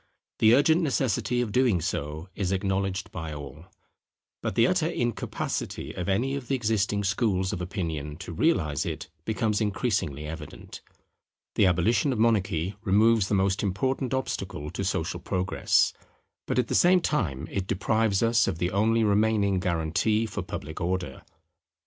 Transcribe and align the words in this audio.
The 0.39 0.55
urgent 0.55 0.81
necessity 0.81 1.41
of 1.41 1.51
doing 1.51 1.79
so 1.79 2.27
is 2.33 2.51
acknowledged 2.51 3.11
by 3.11 3.35
all; 3.35 3.67
but 4.41 4.55
the 4.55 4.65
utter 4.65 4.87
incapacity 4.87 5.93
of 5.93 6.09
any 6.09 6.33
of 6.33 6.47
the 6.47 6.55
existing 6.55 7.03
schools 7.03 7.53
of 7.53 7.61
opinion 7.61 8.17
to 8.17 8.33
realize 8.33 8.83
it 8.83 9.11
becomes 9.25 9.61
increasingly 9.61 10.25
evident. 10.25 10.81
The 11.53 11.67
abolition 11.67 12.11
of 12.11 12.17
monarchy 12.17 12.73
removes 12.83 13.27
the 13.27 13.35
most 13.35 13.61
important 13.61 14.11
obstacle 14.11 14.71
to 14.71 14.83
social 14.83 15.19
Progress: 15.19 15.93
but 16.47 16.57
at 16.57 16.67
the 16.67 16.73
same 16.73 16.99
time 17.01 17.47
it 17.51 17.67
deprives 17.67 18.23
us 18.23 18.47
of 18.47 18.57
the 18.57 18.71
only 18.71 19.03
remaining 19.03 19.59
guarantee 19.59 20.25
for 20.25 20.41
public 20.41 20.81
Order. 20.81 21.21